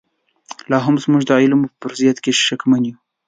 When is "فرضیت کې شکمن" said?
1.81-2.83